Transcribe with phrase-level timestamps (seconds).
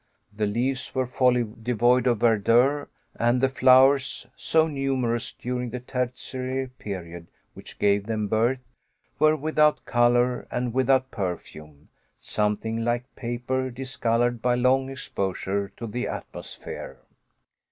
[0.35, 6.69] The leaves were wholly devoid of verdure, and the flowers, so numerous during the Tertiary
[6.79, 8.61] period which gave them birth,
[9.19, 16.07] were without color and without perfume, something like paper discolored by long exposure to the
[16.07, 16.97] atmosphere.